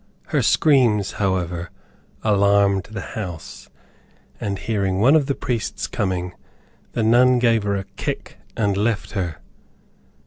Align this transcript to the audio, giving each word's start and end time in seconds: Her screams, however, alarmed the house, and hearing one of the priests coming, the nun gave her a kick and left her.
Her 0.29 0.41
screams, 0.41 1.11
however, 1.11 1.69
alarmed 2.23 2.85
the 2.85 3.01
house, 3.13 3.69
and 4.39 4.57
hearing 4.57 4.99
one 4.99 5.15
of 5.15 5.27
the 5.27 5.35
priests 5.35 5.85
coming, 5.85 6.33
the 6.93 7.03
nun 7.03 7.37
gave 7.37 7.61
her 7.61 7.75
a 7.75 7.83
kick 7.97 8.39
and 8.57 8.75
left 8.75 9.11
her. 9.11 9.35